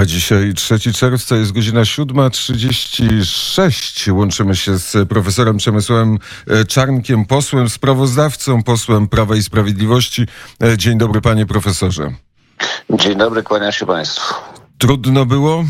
[0.00, 4.12] A dzisiaj 3 czerwca jest godzina 7.36.
[4.12, 10.26] Łączymy się z profesorem Przemysłem e, Czarnkiem, posłem, sprawozdawcą, posłem Prawa i Sprawiedliwości.
[10.62, 12.12] E, dzień dobry panie profesorze.
[12.90, 14.34] Dzień dobry, kłania się państwu.
[14.78, 15.64] Trudno było?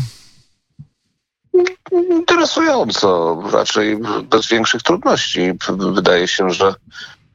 [1.91, 3.97] Interesująco, raczej
[4.29, 5.51] bez większych trudności.
[5.93, 6.73] Wydaje się, że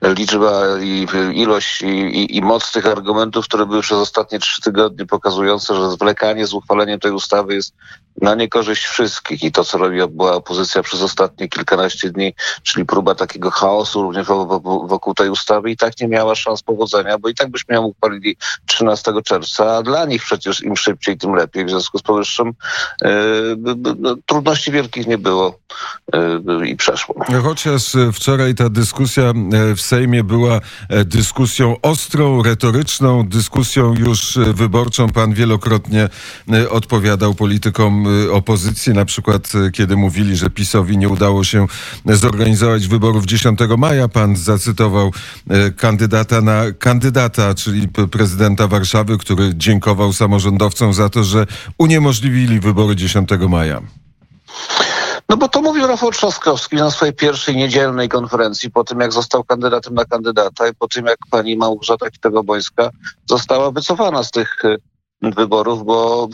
[0.02, 5.06] liczba i ilość i, i, i, moc tych argumentów, które były przez ostatnie trzy tygodnie
[5.06, 7.74] pokazujące, że zwlekanie z uchwaleniem tej ustawy jest
[8.22, 13.50] na niekorzyść wszystkich i to, co robiła opozycja przez ostatnie kilkanaście dni, czyli próba takiego
[13.50, 14.26] chaosu również
[14.84, 18.36] wokół tej ustawy i tak nie miała szans powodzenia, bo i tak byśmy ją uchwalili
[18.66, 21.64] 13 czerwca, a dla nich przecież im szybciej, tym lepiej.
[21.64, 22.52] W związku z powyższym
[23.02, 23.10] yy,
[24.26, 25.58] trudności wielkich nie było
[26.14, 27.14] yy, i przeszło.
[27.42, 29.32] Chociaż wczoraj ta dyskusja
[29.76, 30.60] w Sejmie była
[31.04, 35.08] dyskusją ostrą, retoryczną, dyskusją już wyborczą.
[35.08, 36.08] Pan wielokrotnie
[36.70, 41.66] odpowiadał politykom opozycji, na przykład y, kiedy mówili, że PiSowi nie udało się
[42.06, 44.08] zorganizować wyborów 10 maja.
[44.08, 45.10] Pan zacytował
[45.68, 51.46] y, kandydata na kandydata, czyli prezydenta Warszawy, który dziękował samorządowcom za to, że
[51.78, 53.82] uniemożliwili wybory 10 maja.
[55.28, 59.44] No bo to mówił Rafał Trzaskowski na swojej pierwszej niedzielnej konferencji, po tym jak został
[59.44, 62.90] kandydatem na kandydata i po tym jak pani Małgorzata Kitego-Bońska
[63.26, 64.56] została wycofana z tych
[65.22, 66.28] wyborów, bo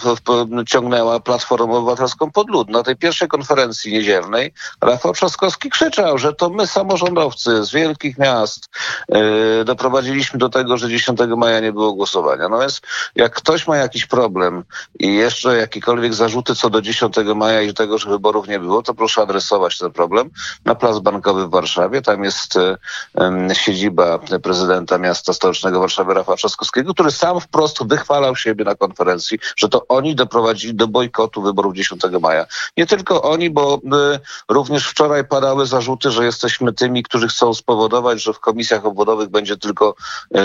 [0.67, 2.69] ciągnęła Platformę Obywatelską pod lud.
[2.69, 8.69] Na tej pierwszej konferencji niedzielnej Rafał Trzaskowski krzyczał, że to my samorządowcy z wielkich miast
[9.09, 12.49] yy, doprowadziliśmy do tego, że 10 maja nie było głosowania.
[12.49, 12.81] No więc
[13.15, 14.65] jak ktoś ma jakiś problem
[14.99, 18.95] i jeszcze jakiekolwiek zarzuty co do 10 maja i tego, że wyborów nie było, to
[18.95, 20.31] proszę adresować ten problem
[20.65, 22.03] na Plac Bankowy w Warszawie.
[22.03, 22.55] Tam jest
[23.17, 29.39] yy, siedziba prezydenta miasta stołecznego Warszawy Rafała Trzaskowskiego, który sam wprost wychwalał siebie na konferencji,
[29.57, 32.47] że to oni doprowadzili do bojkotu wyborów 10 maja.
[32.77, 38.23] Nie tylko oni, bo y, również wczoraj padały zarzuty, że jesteśmy tymi, którzy chcą spowodować,
[38.23, 39.95] że w komisjach obwodowych będzie tylko
[40.37, 40.39] y,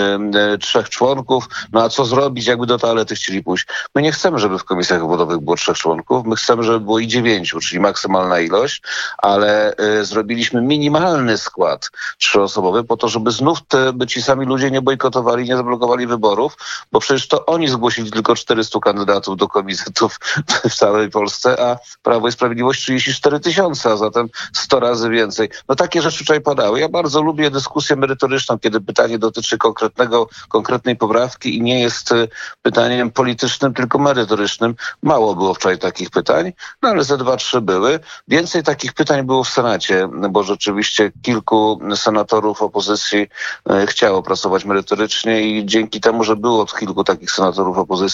[0.54, 1.48] y, trzech członków.
[1.72, 3.66] No a co zrobić, jakby do toalety chcieli pójść?
[3.94, 6.26] My nie chcemy, żeby w komisjach obwodowych było trzech członków.
[6.26, 8.82] My chcemy, żeby było i dziewięciu, czyli maksymalna ilość,
[9.18, 14.82] ale zrobiliśmy minimalny skład trzyosobowy po to, żeby znów te, by ci sami ludzie nie
[14.82, 16.56] bojkotowali, nie zablokowali wyborów,
[16.92, 20.20] bo przecież to oni zgłosili tylko tylko 400 kandydatów do komitetów
[20.70, 25.48] w całej Polsce, a Prawo i Sprawiedliwość 34 tysiące, a zatem 100 razy więcej.
[25.68, 26.80] No takie rzeczy wczoraj padały.
[26.80, 32.28] Ja bardzo lubię dyskusję merytoryczną, kiedy pytanie dotyczy konkretnego, konkretnej poprawki i nie jest e,
[32.62, 34.74] pytaniem politycznym, tylko merytorycznym.
[35.02, 36.52] Mało było wczoraj takich pytań,
[36.82, 38.00] no ale ze dwa, trzy były.
[38.28, 43.26] Więcej takich pytań było w Senacie, bo rzeczywiście kilku senatorów opozycji
[43.70, 48.13] e, chciało pracować merytorycznie i dzięki temu, że było kilku takich senatorów opozycji,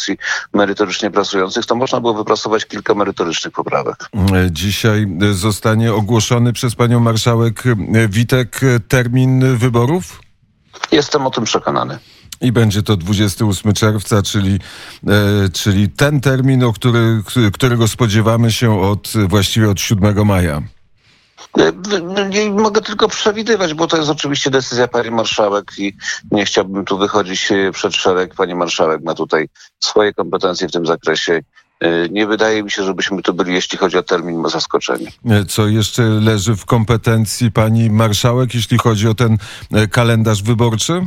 [0.55, 4.11] merytorycznie pracujących, to można było wypracować kilka merytorycznych poprawek.
[4.51, 7.63] Dzisiaj zostanie ogłoszony przez panią marszałek
[8.09, 10.21] Witek termin wyborów?
[10.93, 11.99] Jestem o tym przekonany.
[12.41, 14.59] I będzie to 28 czerwca, czyli,
[15.07, 17.23] e, czyli ten termin, o który,
[17.53, 20.63] którego spodziewamy się od właściwie od 7 maja.
[22.31, 25.97] Nie mogę tylko przewidywać, bo to jest oczywiście decyzja pani marszałek i
[26.31, 28.35] nie chciałbym tu wychodzić e, przed szereg.
[28.35, 29.49] Pani marszałek ma tutaj
[29.81, 31.41] swoje kompetencje w tym zakresie.
[31.81, 35.07] E, nie wydaje mi się, żebyśmy tu byli, jeśli chodzi o termin, zaskoczeni.
[35.31, 39.37] E, co jeszcze leży w kompetencji pani marszałek, jeśli chodzi o ten
[39.91, 41.07] kalendarz wyborczy?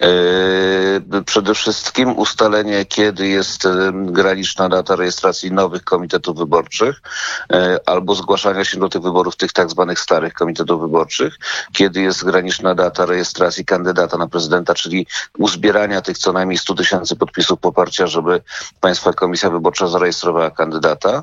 [0.00, 7.02] Yy, przede wszystkim ustalenie, kiedy jest yy, graniczna data rejestracji nowych komitetów wyborczych
[7.50, 11.38] yy, albo zgłaszania się do tych wyborów tych tak zwanych starych komitetów wyborczych,
[11.72, 15.06] kiedy jest graniczna data rejestracji kandydata na prezydenta, czyli
[15.38, 18.42] uzbierania tych co najmniej 100 tysięcy podpisów poparcia, żeby
[18.80, 21.22] Państwa Komisja Wyborcza zarejestrowała kandydata,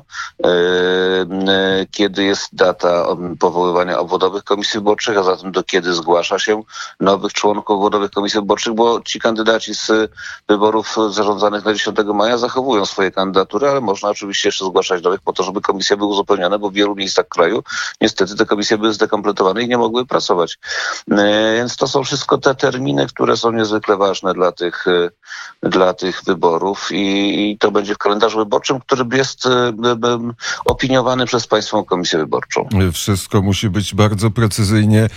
[1.90, 3.06] kiedy jest data
[3.40, 6.62] powoływania obwodowych komisji wyborczych, a zatem do kiedy zgłasza się
[7.00, 10.10] nowych członków obwodowych komisji wyborczych, bo ci kandydaci z
[10.48, 15.32] wyborów zarządzanych na 10 maja zachowują swoje kandydatury, ale można oczywiście jeszcze zgłaszać nowych po
[15.32, 17.62] to, żeby komisje były uzupełnione, bo w wielu miejscach kraju
[18.00, 20.58] niestety te komisje były zdekompletowane i nie mogły pracować.
[21.10, 25.94] E, więc to są wszystko te terminy, które są niezwykle ważne dla tych, e, dla
[25.94, 29.72] tych wyborów i, i to będzie w kalendarzu wyborczym, który jest e,
[30.64, 32.68] opiniowany przez Państwową Komisję Wyborczą.
[32.92, 35.08] Wszystko musi być bardzo precyzyjnie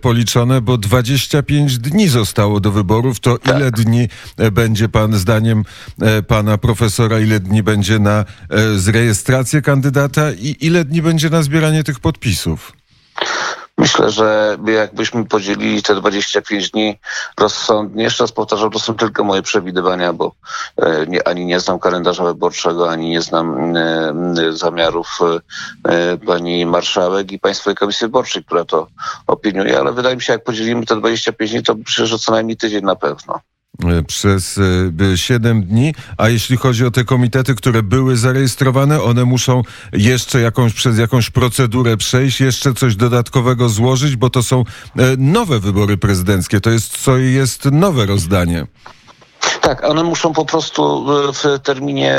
[0.00, 3.56] policzone, bo 25 dni zostało do wyborów wyborów, to tak.
[3.56, 5.64] ile dni e, będzie pan, zdaniem
[6.02, 11.42] e, pana profesora, ile dni będzie na e, zrejestrację kandydata i ile dni będzie na
[11.42, 12.72] zbieranie tych podpisów?
[13.78, 16.98] Myślę, że jakbyśmy podzielili te 25 dni
[17.40, 20.32] rozsądnie, jeszcze raz powtarzam, to są tylko moje przewidywania, bo
[20.76, 24.12] e, nie, ani nie znam kalendarza wyborczego, ani nie znam e,
[24.50, 25.18] zamiarów
[25.88, 28.86] e, pani marszałek i Państwowej Komisji Wyborczej, która to
[29.26, 32.56] opiniuje, ale wydaje mi się, jak podzielimy te 25 dni, to myślę, że co najmniej
[32.56, 33.40] tydzień na pewno.
[33.80, 34.60] E, przez
[35.16, 40.40] 7 e, dni, a jeśli chodzi o te komitety, które były zarejestrowane, one muszą jeszcze
[40.40, 45.96] jakąś, przez jakąś procedurę przejść, jeszcze coś dodatkowego złożyć, bo to są e, nowe wybory
[45.96, 48.66] prezydenckie, to jest co jest nowe rozdanie.
[49.62, 52.18] Tak, one muszą po prostu e, w terminie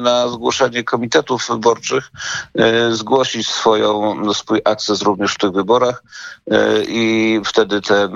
[0.00, 2.10] na zgłoszenie komitetów wyborczych
[2.54, 6.02] e, zgłosić swoją, swój akces również w tych wyborach
[6.50, 6.56] e,
[6.88, 8.10] i wtedy ten,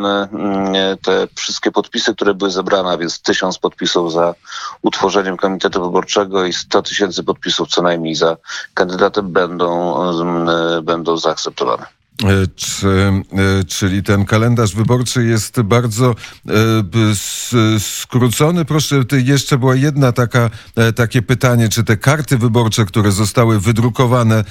[1.03, 4.35] te wszystkie podpisy, które były zebrane, więc tysiąc podpisów za
[4.83, 8.37] utworzeniem komitetu wyborczego i 100 tysięcy podpisów co najmniej za
[8.75, 9.95] kandydatem będą,
[10.83, 11.87] będą zaakceptowane.
[12.23, 16.15] E, czy, e, czyli ten kalendarz wyborczy jest bardzo
[16.49, 16.55] e,
[17.79, 18.65] skrócony.
[18.65, 20.51] Proszę, jeszcze była jedna taka,
[20.97, 24.45] takie pytanie, czy te karty wyborcze, które zostały wydrukowane,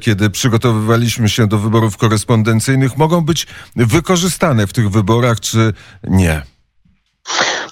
[0.00, 3.46] kiedy przygotowywaliśmy się do wyborów korespondencyjnych, mogą być
[3.76, 5.72] wykorzystane w tych wyborach, czy
[6.02, 6.42] nie?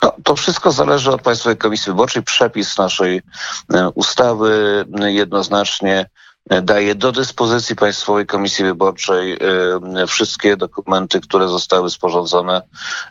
[0.02, 2.22] No, to wszystko zależy od Państwowej Komisji Wyborczej.
[2.22, 3.22] Przepis naszej
[3.94, 6.06] ustawy jednoznacznie
[6.50, 12.62] daje do dyspozycji Państwowej Komisji Wyborczej e, wszystkie dokumenty, które zostały sporządzone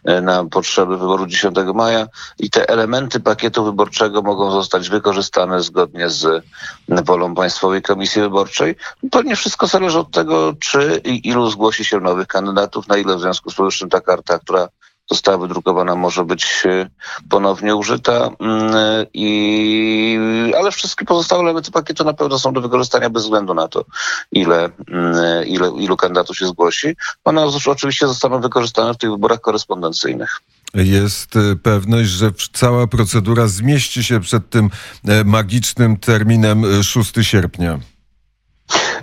[0.04, 2.08] e, na potrzeby wyboru 10 maja
[2.40, 6.46] i te elementy pakietu wyborczego mogą zostać wykorzystane zgodnie z
[6.90, 8.76] wolą Państwowej Komisji Wyborczej.
[9.12, 13.22] Pewnie wszystko zależy od tego, czy i ilu zgłosi się nowych kandydatów, na ile w
[13.22, 14.68] związku z powyższym ta karta, która
[15.12, 16.90] została wydrukowana, może być e,
[17.30, 18.74] ponownie użyta, mm,
[19.14, 23.86] i, ale wszystkie pozostałe elementy pakietu na pewno są do wykorzystania bez względu na to,
[24.32, 26.96] ile, mm, ile ilu kandydatów się zgłosi.
[27.24, 30.42] One oczywiście zostaną wykorzystane w tych wyborach korespondencyjnych
[30.74, 34.70] jest e, pewność, że cała procedura zmieści się przed tym
[35.08, 37.80] e, magicznym terminem 6 sierpnia.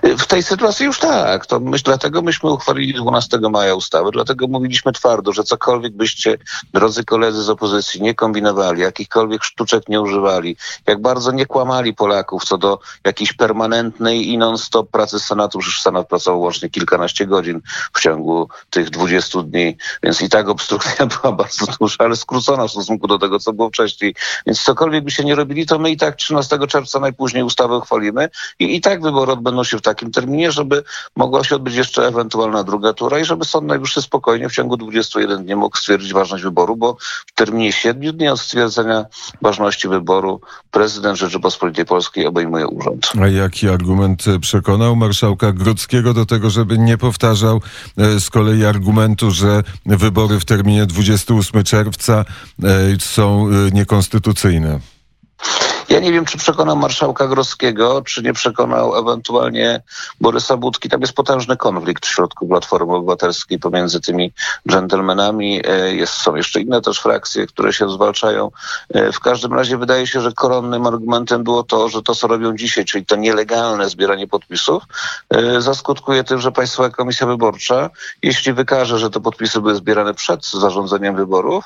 [0.03, 1.47] W tej sytuacji już tak.
[1.47, 6.39] To myśl, dlatego myśmy uchwalili 12 maja ustawę, dlatego mówiliśmy twardo, że cokolwiek byście,
[6.75, 10.57] drodzy koledzy z opozycji, nie kombinowali, jakichkolwiek sztuczek nie używali,
[10.87, 16.09] jak bardzo nie kłamali Polaków co do jakiejś permanentnej i non-stop pracy Senatu, już Senat
[16.09, 17.61] pracował łącznie kilkanaście godzin
[17.93, 22.71] w ciągu tych 20 dni, więc i tak obstrukcja była bardzo duża, ale skrócona w
[22.71, 24.15] stosunku do tego, co było wcześniej.
[24.47, 28.29] Więc cokolwiek by się nie robili, to my i tak 13 czerwca najpóźniej ustawę uchwalimy
[28.59, 30.83] i i tak wybory odbędą się w takim terminie, żeby
[31.17, 35.45] mogła się odbyć jeszcze ewentualna druga tura i żeby Sąd Najwyższy spokojnie w ciągu 21
[35.45, 36.97] dni mógł stwierdzić ważność wyboru, bo
[37.27, 39.05] w terminie 7 dni od stwierdzenia
[39.43, 40.41] ważności wyboru
[40.71, 43.13] prezydent Rzeczypospolitej Polskiej obejmuje urząd.
[43.23, 47.61] A jaki argument przekonał marszałka Grodzkiego do tego, żeby nie powtarzał
[47.99, 52.25] e, z kolei argumentu, że wybory w terminie 28 czerwca
[52.63, 52.67] e,
[53.01, 54.81] są e, niekonstytucyjne?
[55.91, 59.83] Ja nie wiem, czy przekonał marszałka Grodzkiego, czy nie przekonał ewentualnie
[60.21, 60.89] Borysa Budki.
[60.89, 64.33] Tam jest potężny konflikt w środku Platformy Obywatelskiej pomiędzy tymi
[64.69, 65.63] dżentelmenami.
[65.67, 68.51] E, jest, są jeszcze inne też frakcje, które się zwalczają.
[68.95, 72.57] E, w każdym razie wydaje się, że koronnym argumentem było to, że to, co robią
[72.57, 74.83] dzisiaj, czyli to nielegalne zbieranie podpisów,
[75.31, 77.91] e, zaskutkuje tym, że Państwowa Komisja Wyborcza,
[78.23, 81.65] jeśli wykaże, że te podpisy były zbierane przed zarządzeniem wyborów,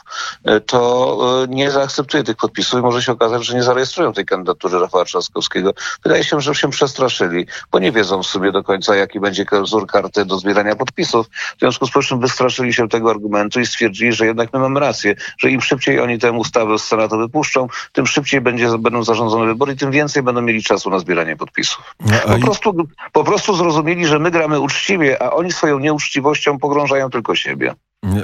[0.67, 1.19] to
[1.49, 5.75] nie zaakceptuje tych podpisów i może się okazać, że nie zarejestrują tej kandydatury Rafała Trzaskowskiego.
[6.05, 9.87] Wydaje się, że się przestraszyli, bo nie wiedzą w sobie do końca, jaki będzie wzór
[9.87, 11.27] karty do zbierania podpisów.
[11.57, 15.15] W związku z powyższym wystraszyli się tego argumentu i stwierdzili, że jednak my mamy rację,
[15.39, 19.73] że im szybciej oni tę ustawę z Senatu wypuszczą, tym szybciej będzie, będą zarządzone wybory
[19.73, 21.95] i tym więcej będą mieli czasu na zbieranie podpisów.
[22.01, 22.75] No, po, prostu,
[23.13, 27.75] po prostu zrozumieli, że my gramy uczciwie, a oni swoją nieuczciwością pogrążają tylko siebie.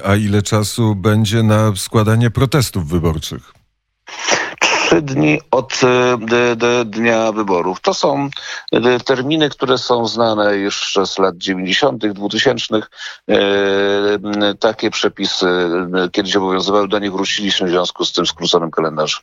[0.04, 3.52] A ile czasu będzie na składanie protestów wyborczych?
[4.90, 7.80] Trzy dni od e, dnia wyborów.
[7.80, 8.30] To są
[8.72, 12.74] e, terminy, które są znane już z lat 90., 2000.
[13.28, 13.38] E,
[14.60, 15.46] takie przepisy
[16.12, 19.20] kiedyś obowiązywały, do nich wróciliśmy w związku z tym skróconym kalendarzem.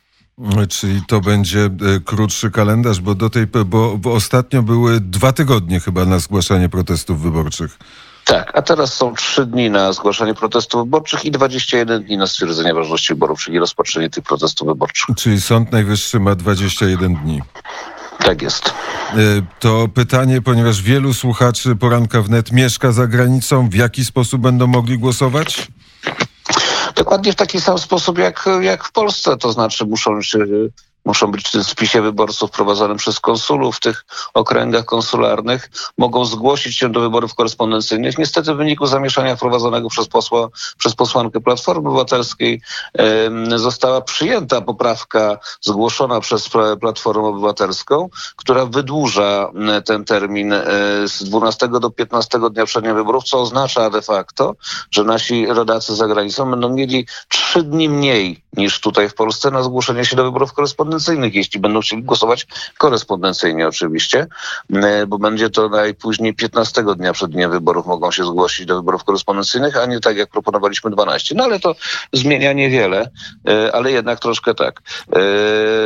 [0.68, 1.70] Czyli to będzie
[2.04, 7.22] krótszy kalendarz, bo do tej, bo, bo ostatnio były dwa tygodnie chyba na zgłaszanie protestów
[7.22, 7.78] wyborczych.
[8.28, 12.74] Tak, a teraz są trzy dni na zgłaszanie protestów wyborczych i 21 dni na stwierdzenie
[12.74, 15.16] ważności wyborów, czyli rozpatrzenie tych protestów wyborczych.
[15.16, 17.42] Czyli Sąd Najwyższy ma 21 dni.
[18.18, 18.68] Tak jest.
[18.68, 19.14] E,
[19.60, 24.98] to pytanie, ponieważ wielu słuchaczy poranka wnet mieszka za granicą, w jaki sposób będą mogli
[24.98, 25.68] głosować?
[26.94, 30.38] Dokładnie w taki sam sposób jak, jak w Polsce, to znaczy muszą się
[31.08, 36.88] muszą być w spisie wyborców prowadzonym przez konsulów w tych okręgach konsularnych, mogą zgłosić się
[36.88, 38.18] do wyborów korespondencyjnych.
[38.18, 40.48] Niestety w wyniku zamieszania wprowadzonego przez posła,
[40.78, 42.60] przez posłankę Platformy Obywatelskiej
[43.56, 46.48] została przyjęta poprawka zgłoszona przez
[46.80, 49.50] Platformę Obywatelską, która wydłuża
[49.84, 50.64] ten termin e,
[51.04, 54.56] z 12 do 15 dnia przednia wyborów, co oznacza de facto,
[54.90, 59.62] że nasi rodacy za granicą będą mieli trzy dni mniej niż tutaj w Polsce na
[59.62, 60.97] zgłoszenie się do wyborów korespondencyjnych,
[61.34, 62.46] jeśli będą chcieli głosować
[62.78, 64.26] korespondencyjnie oczywiście,
[64.72, 69.04] e, bo będzie to najpóźniej 15 dnia przed dniem wyborów mogą się zgłosić do wyborów
[69.04, 71.34] korespondencyjnych, a nie tak jak proponowaliśmy 12.
[71.34, 71.74] No ale to
[72.12, 73.10] zmienia niewiele,
[73.48, 74.78] e, ale jednak troszkę tak.
[74.78, 75.12] E,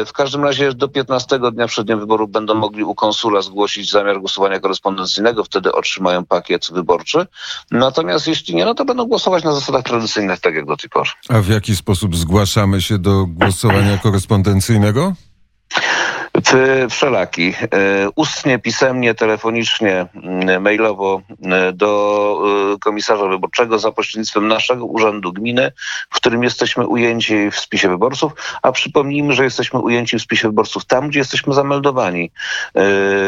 [0.04, 4.21] w każdym razie do 15 dnia przed dniem wyborów będą mogli u konsula zgłosić zamiar
[4.21, 7.26] głosowania korespondencyjnego, wtedy otrzymają pakiet wyborczy.
[7.71, 11.11] Natomiast jeśli nie, no to będą głosować na zasadach tradycyjnych, tak jak do tej pory.
[11.28, 14.92] A w jaki sposób zgłaszamy się do głosowania korespondencyjnego?
[14.93, 15.15] wspólnego?
[16.91, 17.55] Wszelaki.
[17.61, 20.07] E, ustnie, pisemnie, telefonicznie,
[20.61, 22.43] mailowo e, do
[22.75, 25.73] e, komisarza wyborczego za pośrednictwem naszego urzędu gminy,
[26.11, 30.85] w którym jesteśmy ujęci w spisie wyborców, a przypomnijmy, że jesteśmy ujęci w spisie wyborców
[30.85, 32.31] tam, gdzie jesteśmy zameldowani.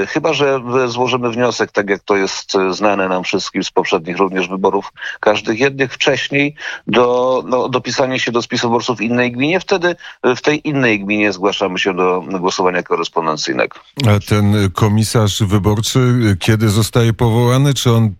[0.08, 4.92] Chyba, że złożymy wniosek, tak jak to jest znane nam wszystkim z poprzednich również wyborów,
[5.20, 6.54] każdych jednych wcześniej
[6.86, 11.78] do no, dopisania się do spisu wyborców innej gminie, wtedy w tej innej gminie zgłaszamy
[11.78, 13.76] się do głosowania korespondencyjnego.
[14.06, 16.00] A ten komisarz wyborczy
[16.40, 17.74] kiedy zostaje powołany?
[17.74, 18.12] Czy on y,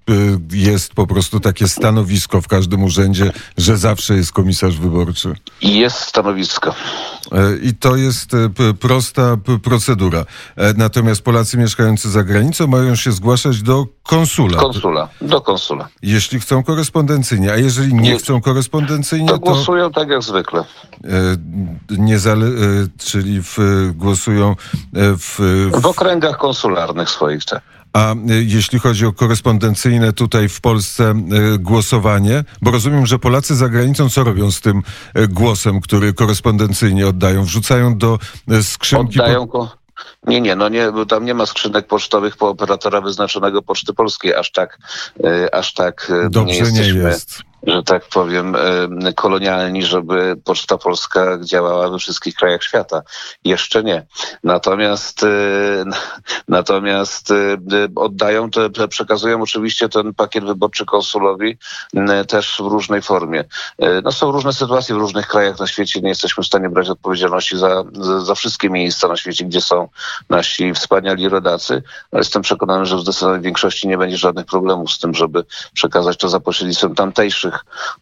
[0.52, 5.34] jest po prostu takie stanowisko w każdym urzędzie, że zawsze jest komisarz wyborczy?
[5.62, 6.74] Jest stanowisko.
[7.32, 10.24] E, I to jest e, prosta procedura.
[10.56, 14.58] E, natomiast Polacy mieszkający za granicą mają się zgłaszać do konsula.
[14.58, 15.88] Konsula, do konsula.
[16.02, 19.38] Jeśli chcą korespondencyjnie, a jeżeli nie, chcą korespondencyjnie, to...
[19.38, 20.64] głosują tak jak zwykle.
[21.90, 22.46] Nie zale...
[22.98, 23.58] Czyli w,
[23.94, 24.56] głosują
[24.92, 25.80] w, w...
[25.80, 27.62] W okręgach konsularnych swoich, tak.
[27.94, 31.14] A e, jeśli chodzi o korespondencyjne tutaj w Polsce e,
[31.58, 34.82] głosowanie, bo rozumiem, że Polacy za granicą co robią z tym
[35.14, 37.44] e, głosem, który korespondencyjnie oddają?
[37.44, 38.18] Wrzucają do
[38.62, 39.20] skrzynki...
[39.20, 39.70] Oddają go.
[40.26, 44.34] Nie, nie, no nie, bo tam nie ma skrzynek pocztowych po operatora wyznaczonego Poczty Polskiej,
[44.34, 44.78] aż tak,
[45.52, 46.94] aż tak Dobrze nie, jesteśmy...
[46.94, 48.56] nie jest że tak powiem,
[49.14, 53.02] kolonialni, żeby Poczta Polska działała we wszystkich krajach świata.
[53.44, 54.06] Jeszcze nie.
[54.44, 55.84] Natomiast, e,
[56.48, 57.56] natomiast e,
[57.96, 61.58] oddają, te, przekazują oczywiście ten pakiet wyborczy konsulowi
[62.28, 63.44] też w różnej formie.
[63.78, 66.00] E, no są różne sytuacje w różnych krajach na świecie.
[66.00, 67.84] Nie jesteśmy w stanie brać odpowiedzialności za,
[68.18, 69.88] za wszystkie miejsca na świecie, gdzie są
[70.30, 74.98] nasi wspaniali rodacy, ale jestem przekonany, że w zdecydowanej większości nie będzie żadnych problemów z
[74.98, 75.44] tym, żeby
[75.74, 77.53] przekazać to za pośrednictwem tamtejszych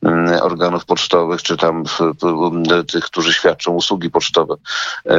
[0.03, 1.85] Mm, organów pocztowych, czy tam
[2.93, 4.55] tych, którzy świadczą usługi pocztowe.
[5.07, 5.15] E,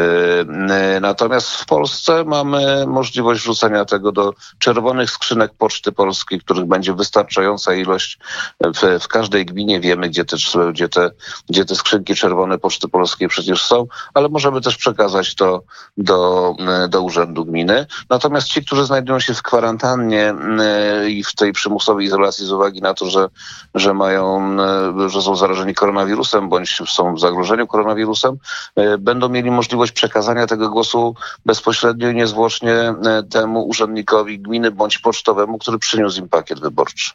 [0.70, 6.94] e, natomiast w Polsce mamy możliwość wrzucenia tego do czerwonych skrzynek Poczty Polskiej, których będzie
[6.94, 8.18] wystarczająca ilość
[8.60, 9.80] w, w każdej gminie.
[9.80, 10.38] Wiemy, gdzie te,
[10.72, 11.12] gdzie, te,
[11.50, 15.64] gdzie te skrzynki czerwone Poczty Polskiej przecież są, ale możemy też przekazać to
[15.98, 16.56] do,
[16.90, 17.86] do Urzędu Gminy.
[18.10, 22.82] Natomiast ci, którzy znajdują się w kwarantannie e, i w tej przymusowej izolacji z uwagi
[22.82, 23.28] na to, że,
[23.76, 28.38] że mają E, że są zarażeni koronawirusem bądź są w zagrożeniu koronawirusem,
[28.76, 31.16] e, będą mieli możliwość przekazania tego głosu
[31.46, 37.12] bezpośrednio i niezwłocznie e, temu urzędnikowi gminy bądź pocztowemu, który przyniósł im pakiet wyborczy.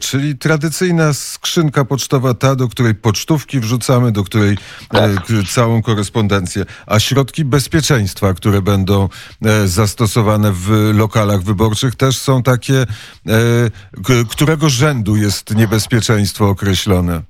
[0.00, 4.56] Czyli tradycyjna skrzynka pocztowa, ta, do której pocztówki wrzucamy, do której
[4.94, 5.16] e,
[5.50, 9.08] całą korespondencję, a środki bezpieczeństwa, które będą
[9.42, 12.86] e, zastosowane w lokalach wyborczych, też są takie, e,
[14.28, 17.22] którego rzędu jest niebezpieczeństwo określone?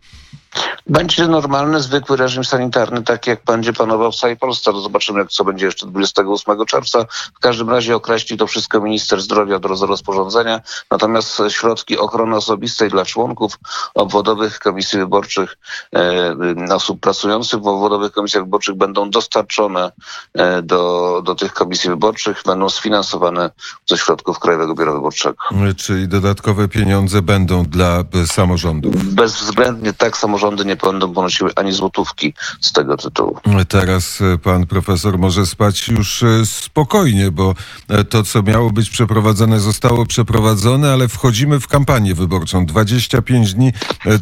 [0.87, 4.73] Będzie normalny, zwykły reżim sanitarny, tak jak będzie panował w całej Polsce.
[4.73, 7.05] To zobaczymy, co będzie jeszcze 28 czerwca.
[7.35, 10.61] W każdym razie określi to wszystko minister zdrowia do rozporządzenia.
[10.91, 13.59] Natomiast środki ochrony osobistej dla członków
[13.95, 15.59] obwodowych komisji wyborczych,
[15.95, 19.93] e, osób pracujących w obwodowych komisjach wyborczych będą dostarczone
[20.35, 23.51] e, do, do tych komisji wyborczych, będą sfinansowane
[23.87, 25.37] ze środków Krajowego Biura Wyborczego.
[25.77, 29.05] Czyli dodatkowe pieniądze będą dla samorządów?
[29.05, 33.39] Bezwzględnie tak samorządy nie będą ponosiły ani złotówki z tego tytułu.
[33.69, 37.55] Teraz e, pan profesor może spać już e, spokojnie, bo
[37.89, 42.67] e, to, co miało być przeprowadzone, zostało przeprowadzone, ale wchodzimy w kampanię wyborczą.
[42.67, 43.73] 25 dni.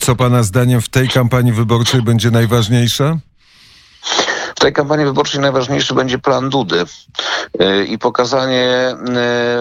[0.00, 3.18] Co pana zdaniem w tej kampanii wyborczej będzie najważniejsze?
[4.54, 6.84] Tej kampanii wyborczej najważniejszy będzie plan Dudy
[7.60, 8.96] y, i pokazanie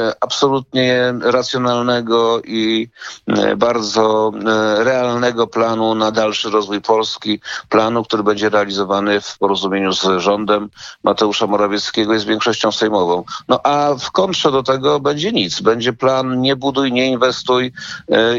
[0.09, 2.89] y, absolutnie racjonalnego i
[3.29, 4.31] y, bardzo
[4.77, 10.69] realnego planu na dalszy rozwój Polski, planu, który będzie realizowany w porozumieniu z rządem
[11.03, 13.23] Mateusza Morawieckiego i z większością sejmową.
[13.47, 15.61] No a w kontrze do tego będzie nic.
[15.61, 17.71] Będzie plan nie buduj, nie inwestuj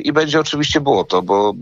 [0.04, 1.54] i będzie oczywiście błoto, bo,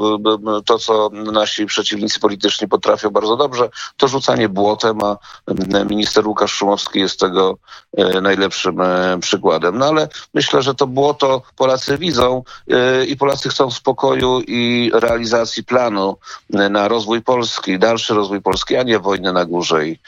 [0.67, 6.99] to, co nasi przeciwnicy polityczni potrafią bardzo dobrze, to rzucanie błotem, a minister Łukasz Szumowski
[6.99, 7.59] jest tego
[7.97, 9.79] e, najlepszym e, przykładem.
[9.79, 15.65] No ale myślę, że to błoto Polacy widzą e, i Polacy chcą spokoju i realizacji
[15.65, 16.17] planu
[16.51, 19.99] na rozwój Polski, dalszy rozwój Polski, a nie wojny na górze i,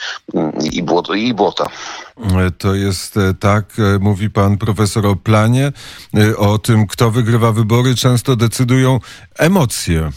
[0.73, 1.67] i, błoto, i błota.
[2.59, 3.65] To jest tak,
[4.01, 5.73] mówi pan profesor o planie,
[6.39, 9.01] o tym, kto wygrywa wybory, często decydują
[9.39, 10.11] emocje.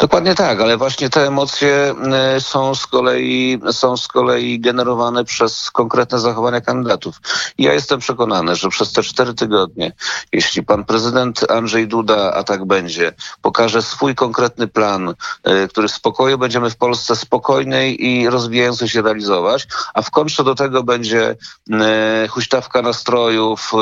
[0.00, 5.70] Dokładnie tak, ale właśnie te emocje e, są z kolei, są z kolei generowane przez
[5.70, 7.16] konkretne zachowania kandydatów.
[7.58, 9.92] Ja jestem przekonany, że przez te cztery tygodnie,
[10.32, 15.92] jeśli pan prezydent Andrzej Duda, a tak będzie, pokaże swój konkretny plan, e, który w
[15.92, 21.36] spokoju będziemy w Polsce spokojnej i rozwijającej się realizować, a w kontrze do tego będzie
[21.70, 23.72] e, huśtawka nastrojów,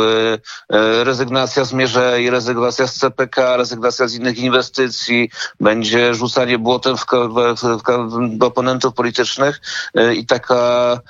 [1.03, 8.39] rezygnacja z mierzei, rezygnacja z CPK, rezygnacja z innych inwestycji, będzie rzucanie błotem w, w,
[8.39, 9.61] w oponentów politycznych
[9.95, 11.01] e, i taka,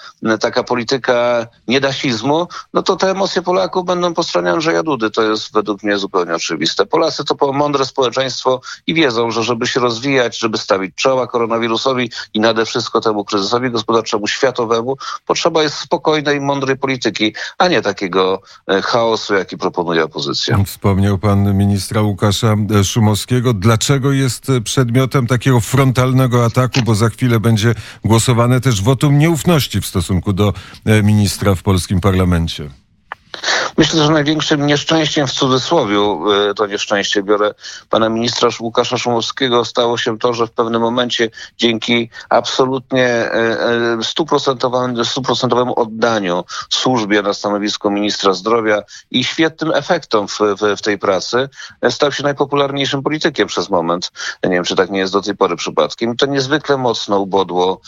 [0.41, 5.11] taka polityka niedasizmu, no to te emocje Polaków będą po stronie Andrzeja Dudy.
[5.11, 6.87] To jest według mnie zupełnie oczywiste.
[6.87, 12.41] Polacy to mądre społeczeństwo i wiedzą, że żeby się rozwijać, żeby stawić czoła koronawirusowi i
[12.41, 14.97] nade wszystko temu kryzysowi gospodarczemu światowemu,
[15.27, 20.65] potrzeba jest spokojnej, mądrej polityki, a nie takiego e, chaosu, jaki proponuje opozycja.
[20.65, 23.53] Wspomniał pan ministra Łukasza Szumowskiego.
[23.55, 27.75] Dlaczego jest przed przedmiotem takiego frontalnego ataku, bo za chwilę będzie
[28.05, 32.82] głosowane też wotum nieufności w stosunku do e, ministra w polskim parlamencie.
[33.79, 35.97] Myślę, że największym nieszczęściem w cudzysłowie,
[36.51, 37.55] e, to nieszczęście biorę
[37.91, 43.33] pana ministra Łukasza Szumowskiego, stało się to, że w pewnym momencie dzięki absolutnie e,
[43.99, 50.99] e, stuprocentowemu, oddaniu służbie na stanowisku ministra zdrowia i świetnym efektom w, w, w tej
[50.99, 51.49] pracy
[51.91, 54.13] stał się najpopularniejszym politykiem przez moment.
[54.45, 56.17] Nie wiem, czy tak nie jest do tej pory przypadkiem.
[56.17, 57.81] To niezwykle mocno ubodło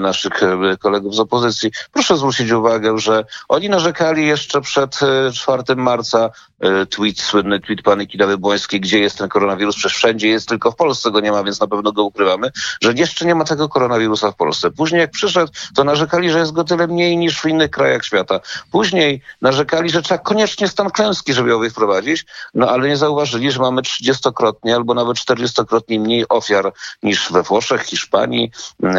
[0.00, 0.32] naszych
[0.80, 1.70] kolegów z opozycji.
[1.92, 4.98] Proszę zwrócić uwagę, że oni narzekali jeszcze przed
[5.34, 10.28] 4 marca e, tweet, słynny tweet pani Kidawy Błońskiej, gdzie jest ten koronawirus, przecież wszędzie
[10.28, 13.34] jest, tylko w Polsce go nie ma, więc na pewno go ukrywamy, że jeszcze nie
[13.34, 14.70] ma tego koronawirusa w Polsce.
[14.70, 18.40] Później jak przyszedł, to narzekali, że jest go tyle mniej niż w innych krajach świata.
[18.70, 23.82] Później narzekali, że trzeba koniecznie stan klęski żywiołowej wprowadzić, no ale nie zauważyli, że mamy
[23.82, 28.50] trzydziestokrotnie albo nawet czterdziestokrotnie mniej ofiar niż we Włoszech, Hiszpanii,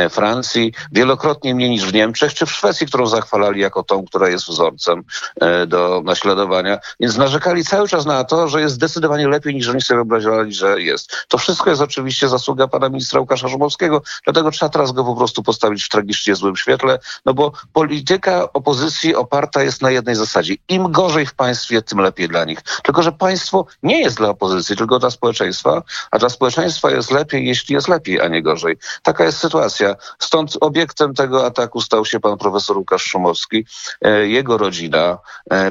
[0.10, 4.48] Francji, wielokrotnie mniej niż w Niemczech czy w Szwecji, którą zachwalali jako tą, która jest
[4.48, 5.04] wzorcem
[5.42, 6.78] e, do naśladowania.
[7.00, 10.82] Więc narzekali cały czas na to, że jest zdecydowanie lepiej niż oni sobie wyobrażali, że
[10.82, 11.26] jest.
[11.28, 15.44] To wszystko jest oczywiście zasługa pana ministra Łukasza Szumowskiego, dlatego trzeba teraz go po prostu
[15.44, 20.56] postawić w tragicznie złym świetle, no bo polityka opozycji oparta jest na jednej zasadzie.
[20.70, 22.62] Im gorzej w państwie, tym lepiej dla nich.
[22.84, 27.48] Tylko, że państwo nie jest dla opozycji, tylko dla społeczeństwa, a dla społeczeństwa jest lepiej,
[27.48, 28.78] jeśli jest lepiej, a nie gorzej.
[29.04, 29.96] Taka jest sytuacja.
[30.20, 33.66] Stąd obiektem tego ataku stał się pan profesor Łukasz Szumowski,
[34.02, 35.18] e, jego rodzina, e,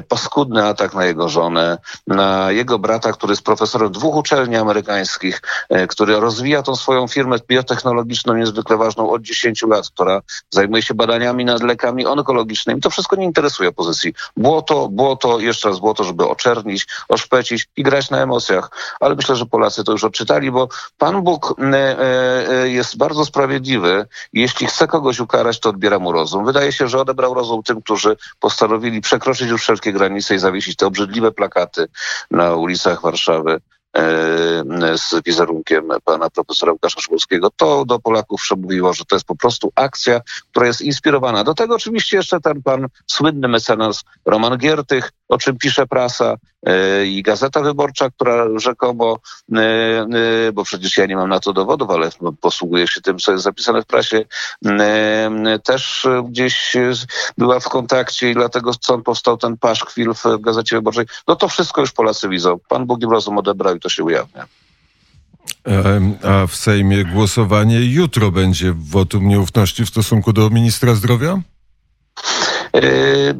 [0.07, 5.87] paskudny atak na jego żonę, na jego brata, który jest profesorem dwóch uczelni amerykańskich, e,
[5.87, 11.45] który rozwija tą swoją firmę biotechnologiczną niezwykle ważną od 10 lat, która zajmuje się badaniami
[11.45, 12.81] nad lekami onkologicznymi.
[12.81, 14.13] To wszystko nie interesuje opozycji.
[14.37, 18.69] Błoto, błoto, jeszcze raz błoto, żeby oczernić, oszpecić i grać na emocjach.
[18.99, 21.99] Ale myślę, że Polacy to już odczytali, bo Pan Bóg e,
[22.49, 24.05] e, jest bardzo sprawiedliwy.
[24.33, 26.45] Jeśli chce kogoś ukarać, to odbiera mu rozum.
[26.45, 30.87] Wydaje się, że odebrał rozum tym, którzy postanowili przekroczyć już wszelkie granice i zawiesić te
[30.87, 31.87] obrzydliwe plakaty
[32.31, 33.51] na ulicach Warszawy
[33.97, 34.01] e,
[34.97, 37.49] z wizerunkiem pana profesora Łukasza Szumowskiego.
[37.57, 41.43] To do Polaków przemówiło, że to jest po prostu akcja, która jest inspirowana.
[41.43, 47.05] Do tego oczywiście jeszcze ten pan słynny mecenas Roman Giertych, o czym pisze prasa e,
[47.05, 49.19] i Gazeta Wyborcza, która rzekomo,
[49.53, 49.59] e,
[50.47, 52.09] e, bo przecież ja nie mam na to dowodów, ale
[52.41, 54.25] posługuję się tym, co jest zapisane w prasie,
[55.63, 56.73] też gdzieś
[57.37, 61.05] była w kontakcie i dlatego stąd powstał ten paszkwil w Gazecie Wyborczej.
[61.27, 62.59] No to wszystko już Polacy widzą.
[62.69, 64.45] Pan Bóg im rozum odebrał i to się ujawnia.
[66.23, 71.41] A w Sejmie głosowanie jutro będzie wotum nieufności w stosunku do ministra zdrowia?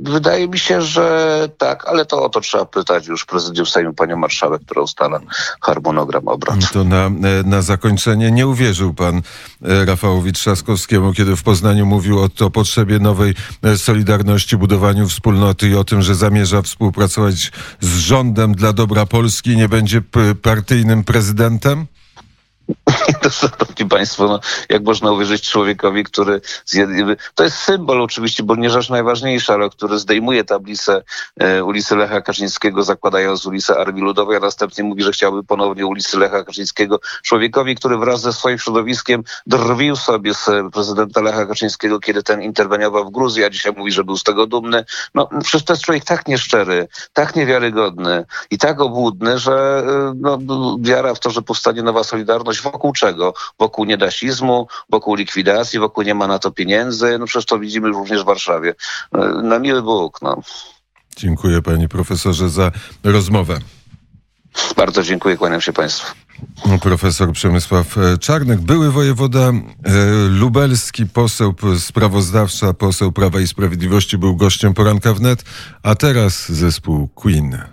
[0.03, 4.17] Wydaje mi się, że tak, ale to o to trzeba pytać już prezydium Sejmu panią
[4.17, 5.19] marszałek, która ustala
[5.61, 6.71] harmonogram obrad.
[6.73, 7.11] To na,
[7.45, 9.21] na zakończenie nie uwierzył pan
[9.61, 13.35] Rafałowi Trzaskowskiemu, kiedy w Poznaniu mówił o, o potrzebie nowej
[13.77, 19.69] solidarności, budowaniu wspólnoty i o tym, że zamierza współpracować z rządem dla dobra Polski, nie
[19.69, 20.01] będzie
[20.41, 21.85] partyjnym prezydentem?
[23.21, 26.41] To, szanowni Państwo, no, jak można uwierzyć człowiekowi, który.
[27.35, 31.03] To jest symbol oczywiście, bo nie rzecz najważniejsza, ale który zdejmuje tablicę
[31.39, 36.19] e, ulicy Lecha Kaczyńskiego, zakładając ulicę Armii Ludowej, a następnie mówi, że chciałby ponownie ulicy
[36.19, 36.99] Lecha Kaczyńskiego.
[37.23, 43.05] Człowiekowi, który wraz ze swoim środowiskiem drwił sobie z prezydenta Lecha Kaczyńskiego, kiedy ten interweniował
[43.05, 44.85] w Gruzji, a dzisiaj mówi, że był z tego dumny.
[45.15, 50.77] No, przecież to jest człowiek tak nieszczery, tak niewiarygodny i tak obłudny, że e, no,
[50.81, 53.33] wiara w to, że powstanie nowa Solidarność wokół czego?
[53.59, 57.17] Wokół niedasizmu, wokół likwidacji, wokół nie ma na to pieniędzy.
[57.19, 58.75] No przecież to widzimy również w Warszawie.
[59.15, 60.41] E, na miły Bóg, no.
[61.17, 62.71] Dziękuję panie profesorze za
[63.03, 63.59] rozmowę.
[64.77, 66.13] Bardzo dziękuję, kłaniam się państwu.
[66.81, 69.53] Profesor Przemysław e, Czarnek, były wojewoda e,
[70.29, 75.43] lubelski, poseł sprawozdawca, poseł Prawa i Sprawiedliwości był gościem poranka wnet,
[75.83, 77.72] a teraz zespół Queen.